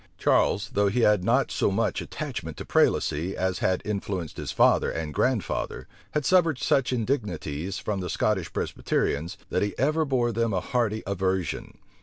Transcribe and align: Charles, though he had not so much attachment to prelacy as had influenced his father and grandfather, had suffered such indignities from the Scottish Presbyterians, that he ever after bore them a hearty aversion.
Charles, 0.17 0.71
though 0.73 0.87
he 0.87 1.01
had 1.01 1.23
not 1.23 1.51
so 1.51 1.69
much 1.69 2.01
attachment 2.01 2.57
to 2.57 2.65
prelacy 2.65 3.35
as 3.37 3.59
had 3.59 3.83
influenced 3.85 4.35
his 4.37 4.51
father 4.51 4.89
and 4.89 5.13
grandfather, 5.13 5.87
had 6.15 6.25
suffered 6.25 6.57
such 6.57 6.91
indignities 6.91 7.77
from 7.77 7.99
the 7.99 8.09
Scottish 8.09 8.51
Presbyterians, 8.51 9.37
that 9.51 9.61
he 9.61 9.77
ever 9.77 10.01
after 10.01 10.05
bore 10.05 10.31
them 10.31 10.53
a 10.53 10.59
hearty 10.59 11.03
aversion. 11.05 11.77